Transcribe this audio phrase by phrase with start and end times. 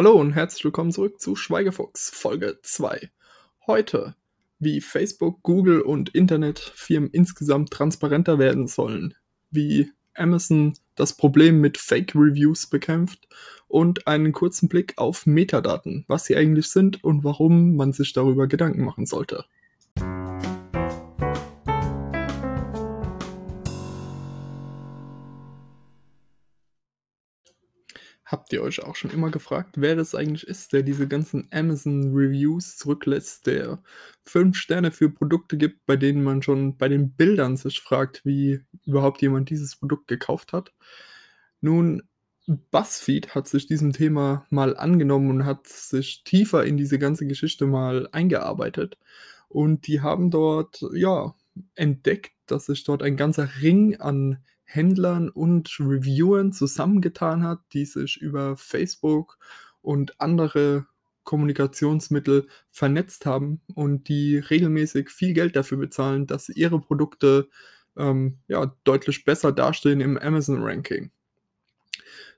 [0.00, 3.10] Hallo und herzlich willkommen zurück zu Schweigefuchs Folge 2.
[3.66, 4.14] Heute,
[4.58, 9.12] wie Facebook, Google und Internetfirmen insgesamt transparenter werden sollen,
[9.50, 13.28] wie Amazon das Problem mit Fake Reviews bekämpft
[13.68, 18.46] und einen kurzen Blick auf Metadaten, was sie eigentlich sind und warum man sich darüber
[18.46, 19.44] Gedanken machen sollte.
[28.30, 32.76] Habt ihr euch auch schon immer gefragt, wer das eigentlich ist, der diese ganzen Amazon-Reviews
[32.76, 33.82] zurücklässt, der
[34.24, 38.60] fünf Sterne für Produkte gibt, bei denen man schon bei den Bildern sich fragt, wie
[38.86, 40.72] überhaupt jemand dieses Produkt gekauft hat?
[41.60, 42.04] Nun,
[42.46, 47.66] BuzzFeed hat sich diesem Thema mal angenommen und hat sich tiefer in diese ganze Geschichte
[47.66, 48.96] mal eingearbeitet.
[49.48, 51.34] Und die haben dort, ja,
[51.74, 54.38] entdeckt, dass sich dort ein ganzer Ring an
[54.72, 59.38] Händlern und Reviewern zusammengetan hat, die sich über Facebook
[59.82, 60.86] und andere
[61.24, 67.48] Kommunikationsmittel vernetzt haben und die regelmäßig viel Geld dafür bezahlen, dass ihre Produkte
[67.96, 71.10] ähm, ja, deutlich besser dastehen im Amazon-Ranking.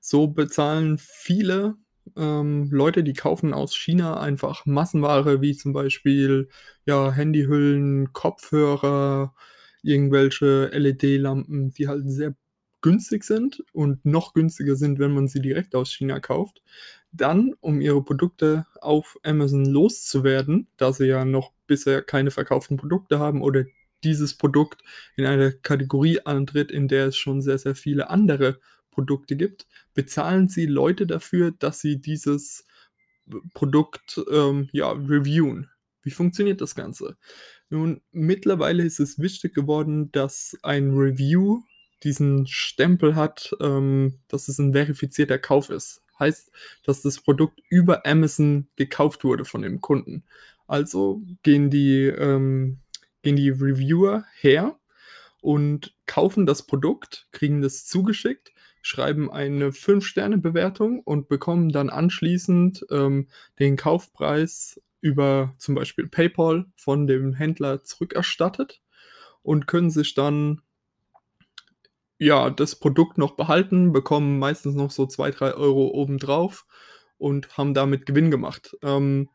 [0.00, 1.76] So bezahlen viele
[2.16, 6.48] ähm, Leute, die kaufen aus China einfach Massenware, wie zum Beispiel
[6.84, 9.34] ja, Handyhüllen, Kopfhörer,
[9.82, 12.34] irgendwelche LED-Lampen, die halt sehr
[12.80, 16.62] günstig sind und noch günstiger sind, wenn man sie direkt aus China kauft.
[17.12, 23.18] Dann, um ihre Produkte auf Amazon loszuwerden, da sie ja noch bisher keine verkauften Produkte
[23.18, 23.64] haben oder
[24.04, 24.82] dieses Produkt
[25.16, 28.58] in eine Kategorie antritt, in der es schon sehr, sehr viele andere
[28.90, 32.66] Produkte gibt, bezahlen sie Leute dafür, dass sie dieses
[33.54, 35.70] Produkt ähm, ja, reviewen.
[36.02, 37.16] Wie funktioniert das Ganze?
[37.72, 41.62] Nun, mittlerweile ist es wichtig geworden, dass ein Review
[42.02, 46.02] diesen Stempel hat, ähm, dass es ein verifizierter Kauf ist.
[46.18, 46.52] Heißt,
[46.84, 50.22] dass das Produkt über Amazon gekauft wurde von dem Kunden.
[50.66, 52.80] Also gehen die, ähm,
[53.22, 54.78] gehen die Reviewer her
[55.40, 58.52] und kaufen das Produkt, kriegen das zugeschickt,
[58.82, 63.28] schreiben eine 5-Sterne-Bewertung und bekommen dann anschließend ähm,
[63.58, 68.80] den Kaufpreis über zum Beispiel PayPal von dem Händler zurückerstattet
[69.42, 70.62] und können sich dann
[72.18, 76.66] ja das Produkt noch behalten, bekommen meistens noch so 2, 3 Euro obendrauf
[77.18, 78.76] und haben damit Gewinn gemacht.
[78.82, 79.28] Ähm,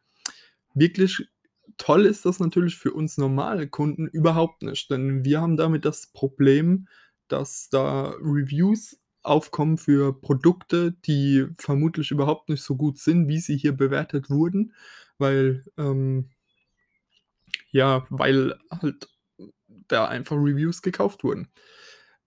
[0.74, 1.28] wirklich
[1.78, 6.08] toll ist das natürlich für uns normale Kunden überhaupt nicht, denn wir haben damit das
[6.08, 6.88] Problem,
[7.28, 13.58] dass da Reviews aufkommen für Produkte, die vermutlich überhaupt nicht so gut sind, wie sie
[13.58, 14.74] hier bewertet wurden
[15.20, 16.30] weil, ähm
[17.72, 19.10] ja, weil halt
[19.88, 21.50] da einfach Reviews gekauft wurden.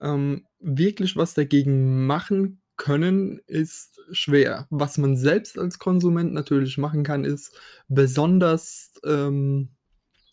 [0.00, 4.66] Ähm, wirklich was dagegen machen können, ist schwer.
[4.70, 7.58] Was man selbst als Konsument natürlich machen kann, ist
[7.88, 9.70] besonders, ähm,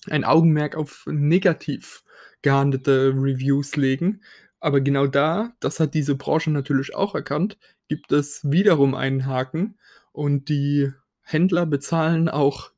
[0.09, 2.03] ein Augenmerk auf negativ
[2.41, 4.21] gehandelte Reviews legen.
[4.59, 7.57] Aber genau da, das hat diese Branche natürlich auch erkannt,
[7.87, 9.77] gibt es wiederum einen Haken
[10.11, 10.91] und die
[11.27, 12.71] Händler bezahlen auch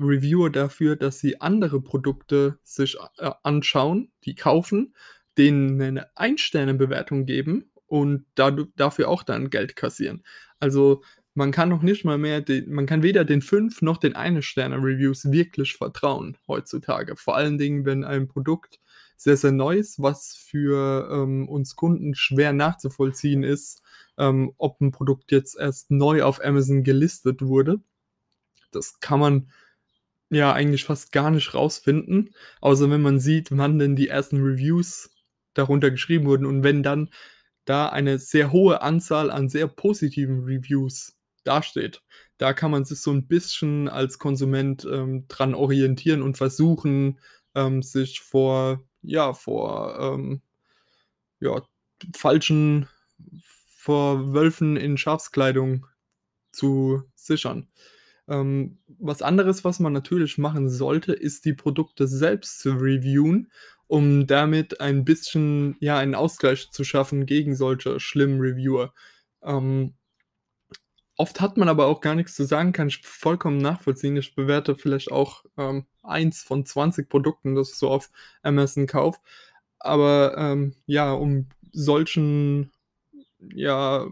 [0.00, 4.94] Reviewer dafür, dass sie andere Produkte sich äh, anschauen, die kaufen,
[5.36, 10.22] denen eine Ein-Sterne-Bewertung geben und dafür auch dann Geld kassieren.
[10.58, 11.02] Also
[11.34, 15.30] man kann noch nicht mal mehr, den, man kann weder den 5 noch den 1-Sterne-Reviews
[15.30, 17.16] wirklich vertrauen heutzutage.
[17.16, 18.80] Vor allen Dingen, wenn ein Produkt
[19.16, 23.82] sehr, sehr neu ist, was für ähm, uns Kunden schwer nachzuvollziehen ist,
[24.22, 27.80] ähm, ob ein Produkt jetzt erst neu auf Amazon gelistet wurde.
[28.70, 29.50] Das kann man
[30.30, 35.10] ja eigentlich fast gar nicht rausfinden, außer wenn man sieht, wann denn die ersten Reviews
[35.54, 37.10] darunter geschrieben wurden und wenn dann
[37.64, 42.02] da eine sehr hohe Anzahl an sehr positiven Reviews dasteht.
[42.38, 47.18] Da kann man sich so ein bisschen als Konsument ähm, dran orientieren und versuchen,
[47.54, 50.42] ähm, sich vor, ja, vor ähm,
[51.40, 51.62] ja,
[52.16, 52.88] falschen
[53.82, 55.88] vor Wölfen in Schafskleidung
[56.52, 57.66] zu sichern.
[58.28, 63.50] Ähm, was anderes, was man natürlich machen sollte, ist die Produkte selbst zu reviewen,
[63.88, 68.94] um damit ein bisschen, ja, einen Ausgleich zu schaffen gegen solche schlimmen Reviewer.
[69.42, 69.94] Ähm,
[71.16, 74.16] oft hat man aber auch gar nichts zu sagen, kann ich vollkommen nachvollziehen.
[74.16, 78.10] Ich bewerte vielleicht auch ähm, eins von 20 Produkten, das ich so auf
[78.42, 79.18] Amazon kaufe.
[79.80, 82.70] Aber ähm, ja, um solchen
[83.54, 84.06] ja,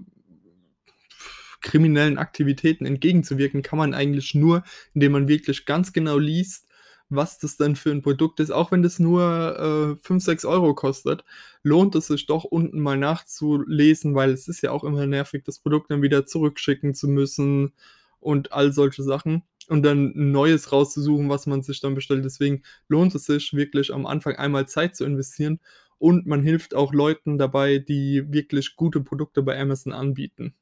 [1.61, 6.67] kriminellen Aktivitäten entgegenzuwirken, kann man eigentlich nur, indem man wirklich ganz genau liest,
[7.11, 8.51] was das denn für ein Produkt ist.
[8.51, 11.25] Auch wenn das nur äh, 5, 6 Euro kostet,
[11.63, 15.59] lohnt es sich doch unten mal nachzulesen, weil es ist ja auch immer nervig, das
[15.59, 17.73] Produkt dann wieder zurückschicken zu müssen
[18.21, 22.25] und all solche Sachen und dann neues rauszusuchen, was man sich dann bestellt.
[22.25, 25.61] Deswegen lohnt es sich wirklich am Anfang einmal Zeit zu investieren
[26.01, 30.55] und man hilft auch Leuten dabei, die wirklich gute Produkte bei Amazon anbieten.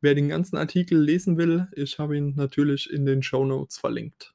[0.00, 4.34] Wer den ganzen Artikel lesen will, ich habe ihn natürlich in den Shownotes verlinkt.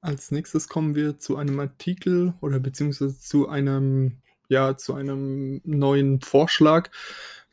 [0.00, 6.20] Als Nächstes kommen wir zu einem Artikel oder beziehungsweise zu einem ja, zu einem neuen
[6.20, 6.90] Vorschlag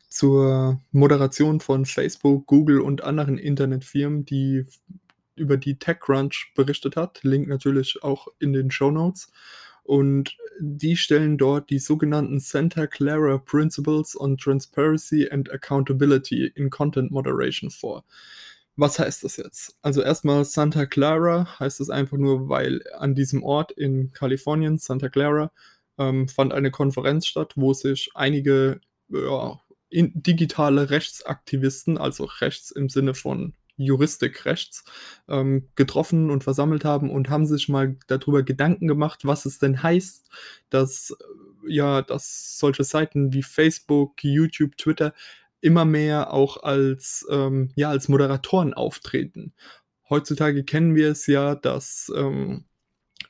[0.08, 4.64] zur Moderation von Facebook, Google und anderen Internetfirmen, die
[5.38, 7.20] über die TechCrunch berichtet hat.
[7.22, 9.30] Link natürlich auch in den Shownotes.
[9.84, 17.10] Und die stellen dort die sogenannten Santa Clara Principles on Transparency and Accountability in Content
[17.10, 18.04] Moderation vor.
[18.76, 19.76] Was heißt das jetzt?
[19.82, 25.08] Also erstmal Santa Clara heißt es einfach nur, weil an diesem Ort in Kalifornien, Santa
[25.08, 25.50] Clara,
[25.98, 29.58] ähm, fand eine Konferenz statt, wo sich einige, ja,
[29.90, 34.84] digitale Rechtsaktivisten, also rechts im Sinne von Juristik rechts,
[35.28, 39.82] ähm, getroffen und versammelt haben und haben sich mal dadrüber Gedanken gemacht, was es denn
[39.82, 40.28] heißt,
[40.70, 41.16] dass
[41.66, 45.12] ja, dass solche Seiten wie Facebook, YouTube, Twitter
[45.60, 49.52] immer mehr auch als, ähm, ja, als Moderatoren auftreten.
[50.08, 52.64] Heutzutage kennen wir es ja, dass, ähm,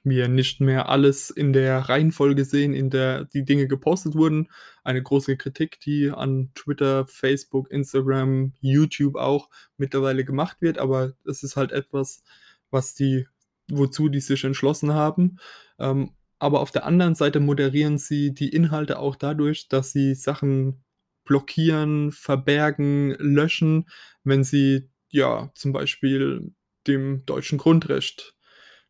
[0.08, 4.48] wir nicht mehr alles in der Reihenfolge sehen, in der die Dinge gepostet wurden.
[4.84, 11.42] Eine große Kritik, die an Twitter, Facebook, Instagram, YouTube auch mittlerweile gemacht wird, aber es
[11.42, 12.22] ist halt etwas,
[12.70, 13.26] was die
[13.70, 15.38] wozu die sich entschlossen haben.
[15.78, 20.84] Ähm, aber auf der anderen Seite moderieren sie die Inhalte auch dadurch, dass sie Sachen
[21.24, 23.88] blockieren, verbergen, löschen,
[24.24, 26.52] wenn sie, ja, zum Beispiel
[26.86, 28.34] dem deutschen Grundrecht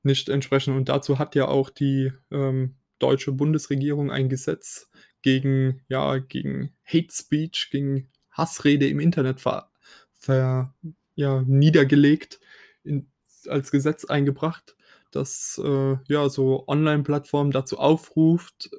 [0.02, 0.74] nicht entsprechen.
[0.74, 4.88] Und dazu hat ja auch die, ähm, deutsche Bundesregierung ein Gesetz
[5.22, 9.70] gegen ja, gegen Hate Speech, gegen Hassrede im Internet ver
[10.14, 10.74] ver
[11.14, 12.40] ja, niedergelegt,
[12.84, 13.10] in
[13.46, 14.76] als Gesetz eingebracht,
[15.10, 18.70] das, äh, ja, so Online-Plattformen dazu aufruft,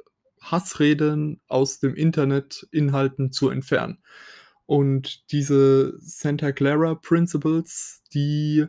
[0.42, 4.04] Hassreden aus dem Internet-Inhalten zu entfernen.
[4.66, 8.66] Und diese Santa Clara Principles, die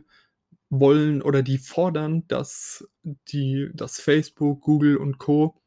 [0.71, 5.61] wollen oder die fordern, dass die dass Facebook, Google und Co.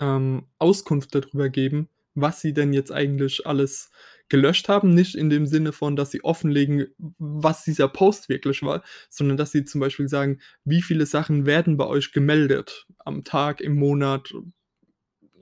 [0.00, 3.90] ähm, Auskunft darüber geben, was sie denn jetzt eigentlich alles
[4.28, 4.90] gelöscht haben.
[4.94, 6.86] Nicht in dem Sinne von, dass sie offenlegen,
[7.18, 11.76] was dieser Post wirklich war, sondern dass sie zum Beispiel sagen: „Wie viele Sachen werden
[11.76, 14.32] bei euch gemeldet am Tag, im Monat,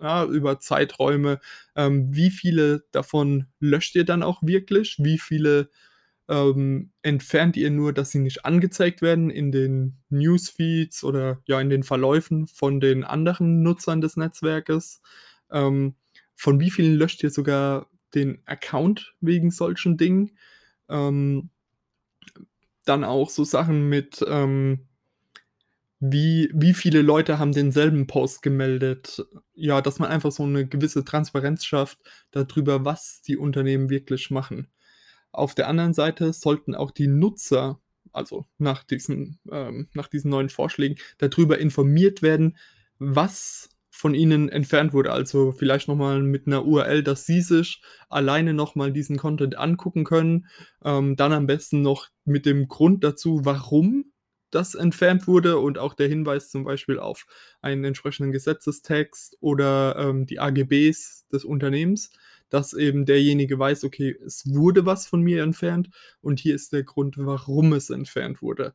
[0.00, 1.40] ja, über Zeiträume?
[1.74, 4.96] Ähm, wie viele davon löscht ihr dann auch wirklich?
[4.98, 5.70] Wie viele,
[6.28, 11.70] ähm, entfernt ihr nur, dass sie nicht angezeigt werden in den Newsfeeds oder, ja, in
[11.70, 15.02] den Verläufen von den anderen Nutzern des Netzwerkes?
[15.50, 15.94] Ähm,
[16.36, 20.32] von wie vielen löscht ihr sogar den Account wegen solchen Dingen?“
[20.90, 21.50] Ähm
[22.86, 24.86] dann auch so Sachen mit, ähm
[26.00, 29.24] wie wie viele Leute haben denselben Post gemeldet?
[29.54, 31.98] Ja, dass man einfach so 'ne gewisse Transparenz schafft
[32.32, 34.68] da drüber, was die Unternehmen wirklich machen.
[35.36, 37.80] Auf der anderen Seite sollten auch die Nutzer,
[38.12, 42.56] also nach diesen ähm, nach diesen neuen Vorschlägen, da drüber informiert werden,
[42.98, 45.12] was von ihnen entfernt wurde.
[45.12, 49.56] Also, vielleicht noch mal mit 'ner URL, dass sie sich alleine noch mal diesen Content
[49.58, 50.46] angucken können.
[50.84, 54.12] Ähm, dann am besten noch mit dem Grund dazu, warum
[54.50, 57.26] das entfernt wurde und auch der Hinweis zum Beispiel auf
[57.62, 62.10] einen entsprechenden Gesetzestext oder, ähm, die AGBs des Unternehmens,
[62.50, 66.84] dass eben derjenige weiß: „Okay, es wurde was von mir entfernt und hier ist der
[66.84, 68.74] Grund, warum es entfernt wurde.“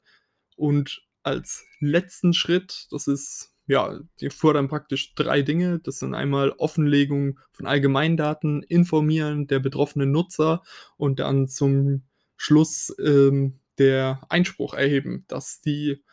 [0.57, 5.79] Und als letzten Schritt, das ist ja, die fordern praktisch 3 Dinge.
[5.79, 10.63] Das sind einmal Offenlegung von Allgemeindaten, Informieren der betroffenen Nutzer
[10.97, 12.03] und dann zum
[12.37, 16.03] Schluss, ähm, der Einspruch erheben, dass die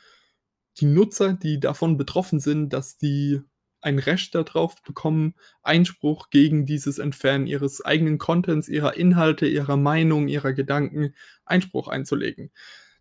[0.81, 3.41] die Nutzer, die davon betroffen sind, dass die
[3.81, 9.77] ein Recht da drauf bekommen, Einspruch gegen dieses Entfernen ihres eigenen Contents, ihrer Inhalte, ihrer
[9.77, 12.51] Meinung, ihrer Gedanken Einspruch einzulegen.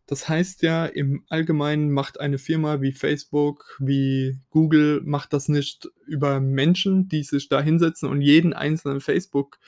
[0.06, 5.90] Das heißt ja, im Allgemeinen macht eine Firma wie Facebook, wie Google macht das nicht
[6.06, 9.60] über Menschen, die sich da hinsetzen und jeden einzelnen Facebook,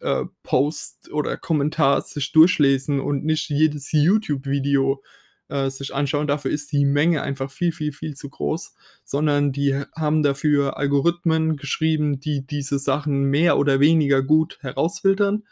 [0.00, 5.25] äh, Post oder Kommentar sich durchlesen und nicht jedes YouTube-Video, äh,
[5.70, 6.26] sich anschauen.
[6.26, 8.74] Dafür ist die Menge einfach viel, viel, viel zu groß,
[9.04, 15.44] sondern die haben dafür Algorithmen geschrieben, die diese Sachen mehr oder weniger gut herausfiltern.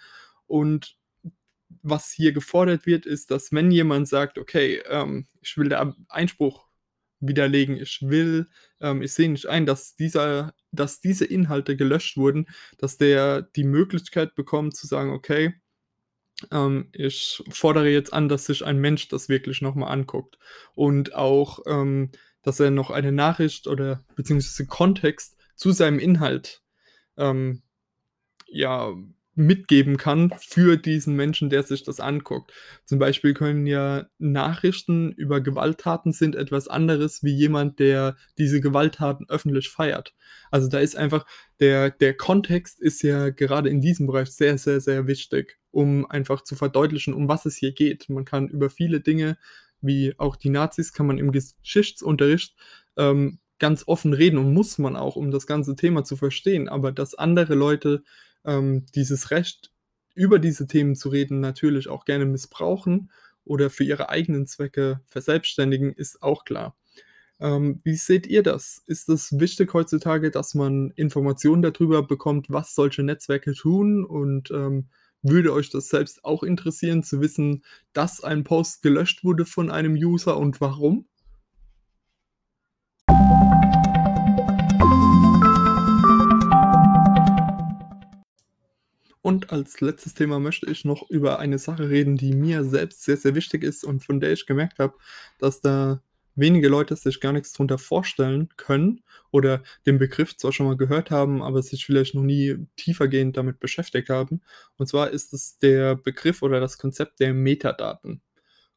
[0.46, 0.96] Und
[1.82, 6.66] was hier gefordert wird, ist, dass wenn jemand sagt: „Okay, ähm, ich will da Einspruch
[7.20, 7.76] widerlegen.
[7.76, 8.48] Ich will
[8.80, 12.46] ähm, ich sehe nicht ein, dass dieser dass diese Inhalte gelöscht wurden,
[12.78, 15.54] dass der die Möglichkeit bekommt zu sagen: „Okay,
[16.50, 20.38] ähm, ich fordere jetzt an, dass sich ein Mensch das wirklich noch mal anguckt.“
[20.74, 22.10] Und auch, ähm,
[22.42, 26.62] dass er noch eine Nachricht oder beziehungsweise Kontext zu seinem Inhalt,
[27.16, 27.62] ähm,
[28.46, 28.92] ja,
[29.36, 32.52] mitgeben kann für diesen Menschen, der sich das anguckt.
[32.84, 39.28] Zum Beispiel können ja Nachrichten über Gewalttaten sind etwas anderes wie jemand, der diese Gewalttaten
[39.28, 40.14] öffentlich feiert.
[40.50, 41.26] Also, da ist einfach
[41.60, 46.42] der der Kontext ist ja gerade in diesem Bereich sehr, sehr, sehr wichtig, um einfach
[46.42, 48.08] zu verdeutlichen, um was es hier geht.
[48.08, 49.36] Man kann über viele Dinge,
[49.80, 52.54] wie auch die Nazis, kann man im Geschichtsunterricht,
[52.96, 56.68] ähm, ganz offen reden und muss man auch, um das ganze Thema zu verstehen.
[56.68, 58.02] Aber dass andere Leute
[58.44, 59.72] ähm, dieses Recht,
[60.14, 63.10] über diese Themen zu reden, natürlich auch gerne missbrauchen
[63.44, 66.76] oder für ihre eigenen Zwecke verselbstständigen, ist auch klar.
[67.40, 68.82] Ähm, wie seht ihr das?
[68.86, 74.04] Ist es wichtig heutzutage, dass man Informationen darüber bekommt, was solche Netzwerke tun?
[74.04, 74.88] Und ähm,
[75.22, 79.94] würde euch das selbst auch interessieren, zu wissen, dass ein Post gelöscht wurde von einem
[79.94, 81.06] User und warum?
[89.24, 93.16] Und als letztes Thema möchte ich noch über eine Sache reden, die mir selbst sehr,
[93.16, 94.98] sehr wichtig ist und von der ich gemerkt habe,
[95.38, 96.02] dass da
[96.34, 101.10] wenige Leute sich gar nichts drunter vorstellen können oder den Begriff zwar schon mal gehört
[101.10, 104.42] haben, aber sich vielleicht noch nie tiefergehend damit beschäftigt haben.
[104.76, 108.20] Und zwar ist es der Begriff oder das Konzept der Metadaten.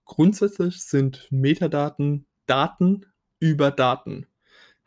[0.05, 3.05] Grundsätzlich sind Metadaten Daten
[3.41, 4.27] über Daten.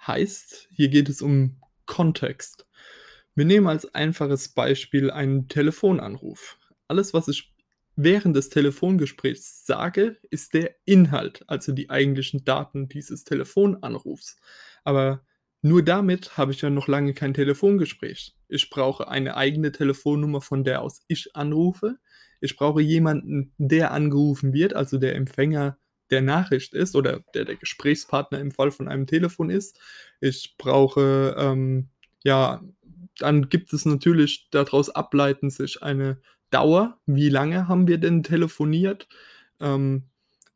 [0.06, 2.66] Heißt, hier geht es um Kontext.
[3.34, 6.58] Wir nehmen als einfaches Beispiel einen Telefonanruf.
[6.88, 7.54] Alles, was ich
[7.96, 14.38] während des Telefongesprächs sage, ist der Inhalt, also die eigentlichen Daten dieses Telefonanrufs.
[14.84, 15.24] Aber
[15.62, 18.34] nur damit habe ich ja noch lange kein Telefongespräch.
[18.48, 21.98] Ich brauche eine eigene Telefonnummer, von der aus ich anrufe.
[22.40, 25.78] Ich brauche jemanden, der angerufen wird, also der Empfänger
[26.10, 29.78] der Nachricht ist oder der der Gesprächspartner im Fall von einem Telefon ist.
[30.20, 31.90] Ich brauche ähm,
[32.24, 32.62] ja
[33.20, 36.98] dann gibt es natürlich daraus ableiten sich eine Dauer.
[37.06, 39.08] Wie lange haben wir denn telefoniert?
[39.60, 40.04] Ähm,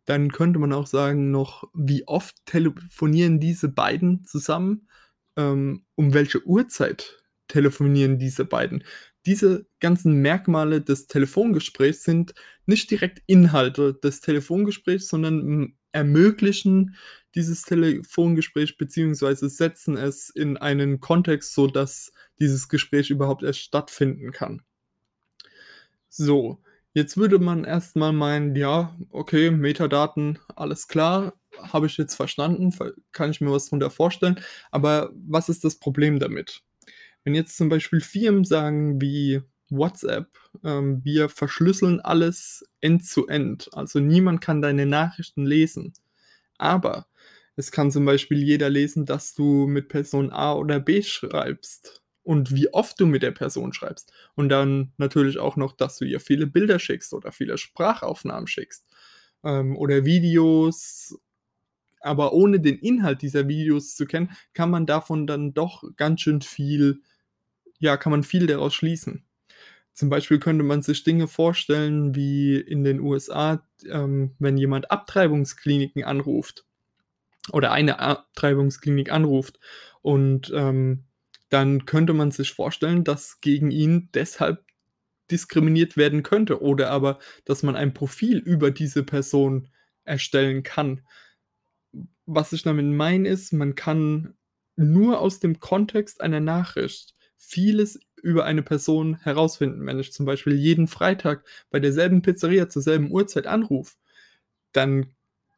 [0.06, 4.88] dann könnte man auch sagen noch, wie oft telefonieren diese beiden zusammen?
[5.36, 8.84] Ähm, um welche Uhrzeit telefonieren diese beiden?
[9.26, 12.34] Diese ganzen Merkmale des Telefongesprächs sind
[12.66, 16.96] nicht direkt Inhalte des Telefongesprächs, sondern hm, ermöglichen
[17.34, 24.62] dieses Telefongespräch beziehungsweise setzen es in einen Kontext, sodass dieses Gespräch überhaupt erst stattfinden kann.
[26.08, 26.58] So,
[26.92, 32.72] jetzt würde man erst mal meinen, ja, okay, Metadaten, alles klar, habe ich jetzt verstanden,
[33.12, 36.62] kann ich mir was drunter vorstellen, aber was ist das Problem damit?
[37.24, 40.28] Wenn jetzt zum Beispiel Firmen sagen wie WhatsApp,
[40.62, 45.94] ähm, wir verschlüsseln alles end-zu-end, also niemand kann deine Nachrichten lesen.
[46.58, 47.06] Aber
[47.56, 52.54] es kann zum Beispiel jeder lesen, dass du mit Person A oder B schreibst und
[52.54, 54.12] wie oft du mit der Person schreibst.
[54.34, 58.84] Und dann natürlich auch noch, dass du ihr viele Bilder schickst oder viele Sprachaufnahmen schickst
[59.44, 61.16] ähm, oder Videos.
[62.00, 66.42] Aber ohne den Inhalt dieser Videos zu kennen, kann man davon dann doch ganz schön
[66.42, 67.02] viel,
[67.78, 69.24] ja, kann man viel daraus schließen.
[69.92, 76.02] Zum Beispiel könnte man sich Dinge vorstellen wie in den USA, ähm, wenn jemand Abtreibungskliniken
[76.02, 76.64] anruft
[77.52, 79.60] oder eine Abtreibungsklinik anruft
[80.02, 81.04] und ähm,
[81.54, 84.64] dann könnte man sich vorstellen, dass gegen ihn deshalb
[85.30, 89.68] diskriminiert werden könnte oder aber, dass man ein Profil über diese Person
[90.02, 91.02] erstellen kann.
[92.26, 94.34] Was ich damit meine ist, man kann
[94.74, 99.86] nur aus dem Kontext einer Nachricht vieles über eine Person herausfinden.
[99.86, 103.94] Wenn ich zum Beispiel jeden Freitag bei derselben Pizzeria zur selben Uhrzeit anrufe,
[104.72, 105.14] dann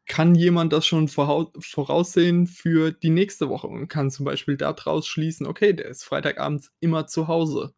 [0.06, 5.46] kann jemand das schon voraussehen für die nächste Woche und kann zum Beispiel daraus schließen,
[5.46, 7.74] okay, der ist Freitagabends immer zu Hause.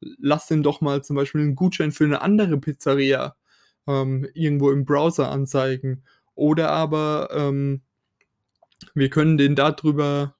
[0.00, 3.36] Lass den doch mal zum Beispiel einen Gutschein für eine andere Pizzeria
[3.86, 6.04] ähm, irgendwo im Browser anzeigen.
[6.34, 7.82] Oder aber ähm,
[8.94, 10.34] wir können den darüber,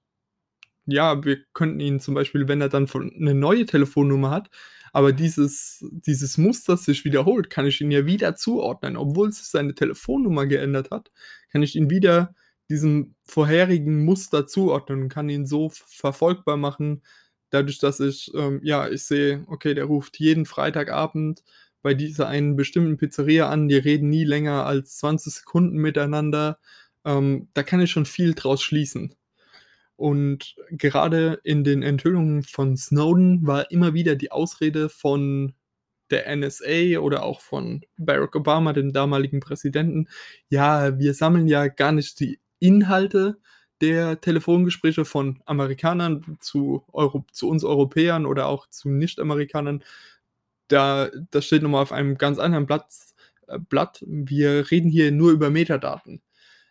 [0.87, 4.51] ja, wir könnten ihn zum Beispiel, wenn er dann eine neue Telefonnummer hat,
[4.93, 8.97] aber dieses, dieses Muster sich wiederholt, kann ich ihn ja wieder zuordnen.
[8.97, 11.11] Obwohl sich seine Telefonnummer geändert hat,
[11.51, 12.35] kann ich ihn wieder
[12.69, 17.03] diesem vorherigen Muster zuordnen und kann ihn so verfolgbar machen,
[17.51, 21.43] dadurch, dass ich, ähm, ja, ich sehe, okay, der ruft jeden Freitagabend
[21.83, 26.59] bei dieser einen bestimmten Pizzeria an, die reden nie länger als 20 Sekunden miteinander.
[27.05, 29.15] Ähm, da kann ich schon viel draus schließen.
[30.03, 35.55] Und gerade in den Enthüllungen von Snowden war immer wieder die Ausrede von
[36.11, 40.09] der NSA oder auch von Barack Obama, dem damaligen Präsidenten:
[40.49, 43.39] „Ja, wir sammeln ja gar nicht die Inhalte
[43.81, 49.85] der Telefongespräche von Amerikanern zu Euro zu uns Europäern oder auch zu Nicht-Amerikanern.
[50.69, 53.15] Da das steht noch mal auf einem ganz anderen Platz
[53.49, 54.05] äh, Blatt.
[54.09, 56.23] Wir reden hier nur über Metadaten.“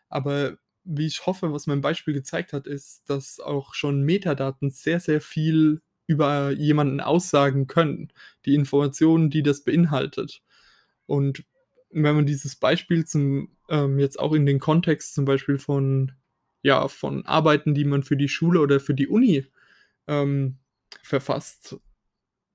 [0.09, 5.00] Aber wie ich hoffe, was mein Beispiel gezeigt hat, ist, dass auch schon Metadaten sehr,
[5.00, 8.11] sehr viel über jemanden aussagen können,
[8.45, 10.41] die Informationen, die das beinhaltet.
[11.05, 11.43] Und
[11.89, 16.13] wenn man dieses Beispiel zum ähm, jetzt auch in den Kontext zum Beispiel von
[16.63, 19.45] ja, von Arbeiten, die man für die Schule oder für die Uni,
[20.07, 20.59] ähm,
[21.01, 21.77] verfasst,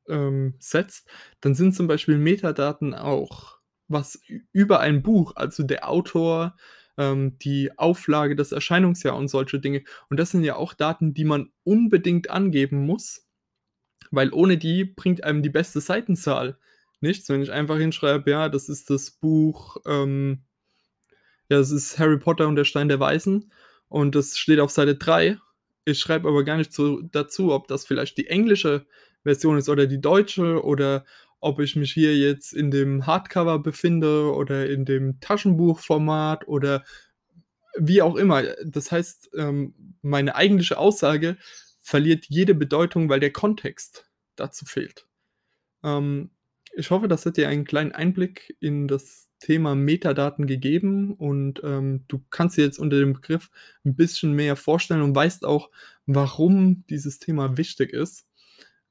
[0.08, 1.08] ähm, setzt,
[1.40, 4.20] dann sind zum Beispiel Metadaten auch was
[4.52, 6.56] über ein Buch, also der Autor,
[6.98, 9.82] ähm, die Auflage, das Erscheinungsjahr und solche Dinge.
[10.10, 13.26] Und das sind ja auch Daten, die man unbedingt angeben muss,
[14.10, 16.58] weil ohne die bringt einem die beste Seitenzahl
[17.00, 17.28] nichts.
[17.28, 20.44] Wenn ich einfach hinschreibe: „Ja, das ist das Buch, ähm
[21.48, 23.52] ja, das ist Harry Potter und der Stein der Weisen
[23.88, 25.38] und das steht auf Seite 3.“
[25.84, 28.86] Ich schreibe aber gar nicht so dazu, ob das vielleicht die englische
[29.22, 31.04] Version ist oder die deutsche oder
[31.46, 36.84] ob ich mich hier jetzt in dem Hardcover befinde oder in dem Taschenbuchformat oder
[37.78, 38.42] wie auch immer.
[38.64, 41.36] Das heißt, ähm, meine eigentliche Aussage
[41.80, 45.06] verliert jede Bedeutung, weil der Kontext dazu fehlt.
[45.84, 46.30] Ähm,
[46.76, 52.04] ich hoffe, das hat dir einen kleinen Einblick in das Thema Metadaten gegeben und, ähm,
[52.08, 53.50] du kannst dir jetzt unter dem Begriff
[53.84, 55.70] 'n bisschen mehr vorstellen und weißt auch,
[56.06, 58.26] warum dieses Thema wichtig ist.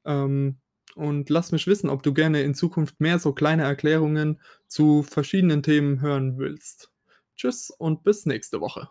[0.06, 0.58] Ähm,
[0.96, 5.62] und lass mich wissen, ob du gerne in Zukunft mehr so kleine Erklärungen zu verschiedenen
[5.62, 6.90] Themen hören willst.
[7.36, 8.90] Tschüss und bis nächste Woche.